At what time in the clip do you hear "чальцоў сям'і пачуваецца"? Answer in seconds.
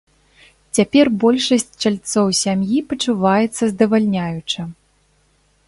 1.85-3.63